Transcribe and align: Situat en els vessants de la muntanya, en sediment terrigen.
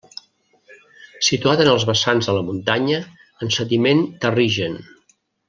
Situat 1.27 1.61
en 1.65 1.69
els 1.73 1.85
vessants 1.89 2.29
de 2.31 2.35
la 2.39 2.43
muntanya, 2.47 2.97
en 3.47 3.53
sediment 3.59 4.03
terrigen. 4.27 4.81